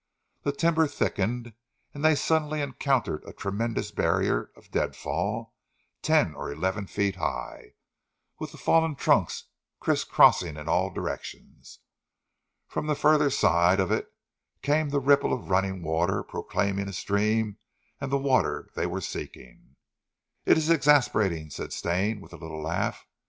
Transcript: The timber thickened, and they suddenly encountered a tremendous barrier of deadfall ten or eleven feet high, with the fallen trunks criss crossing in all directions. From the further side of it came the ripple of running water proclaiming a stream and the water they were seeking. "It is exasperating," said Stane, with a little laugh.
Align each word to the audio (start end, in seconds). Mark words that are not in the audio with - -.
The 0.41 0.51
timber 0.51 0.87
thickened, 0.87 1.53
and 1.93 2.03
they 2.03 2.15
suddenly 2.15 2.59
encountered 2.59 3.23
a 3.23 3.31
tremendous 3.33 3.91
barrier 3.91 4.49
of 4.55 4.71
deadfall 4.71 5.53
ten 6.01 6.33
or 6.33 6.51
eleven 6.51 6.87
feet 6.87 7.17
high, 7.17 7.75
with 8.39 8.51
the 8.51 8.57
fallen 8.57 8.95
trunks 8.95 9.43
criss 9.79 10.03
crossing 10.03 10.57
in 10.57 10.67
all 10.67 10.89
directions. 10.91 11.81
From 12.67 12.87
the 12.87 12.95
further 12.95 13.29
side 13.29 13.79
of 13.79 13.91
it 13.91 14.07
came 14.63 14.89
the 14.89 14.99
ripple 14.99 15.33
of 15.33 15.51
running 15.51 15.83
water 15.83 16.23
proclaiming 16.23 16.87
a 16.87 16.93
stream 16.93 17.59
and 17.99 18.11
the 18.11 18.17
water 18.17 18.71
they 18.73 18.87
were 18.87 19.01
seeking. 19.01 19.75
"It 20.47 20.57
is 20.57 20.71
exasperating," 20.71 21.51
said 21.51 21.71
Stane, 21.73 22.21
with 22.21 22.33
a 22.33 22.37
little 22.37 22.63
laugh. 22.63 23.05